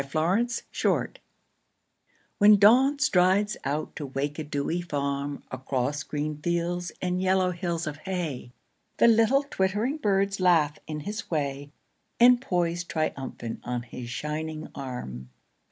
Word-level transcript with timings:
Alarm 0.15 0.47
Clocks 0.73 1.19
When 2.39 2.57
Dawn 2.57 2.97
strides 2.97 3.55
out 3.63 3.95
to 3.97 4.07
wake 4.07 4.39
a 4.39 4.43
dewy 4.43 4.81
farm 4.81 5.43
Across 5.51 6.01
green 6.05 6.41
fields 6.41 6.91
and 7.03 7.21
yellow 7.21 7.51
hills 7.51 7.85
of 7.85 7.97
hay 7.97 8.51
The 8.97 9.07
little 9.07 9.43
twittering 9.43 9.97
birds 9.97 10.39
laugh 10.39 10.79
in 10.87 11.01
his 11.01 11.29
way 11.29 11.71
And 12.19 12.41
poise 12.41 12.83
triumphant 12.83 13.59
on 13.63 13.83
his 13.83 14.09
shining 14.09 14.69
arm. 14.73 15.29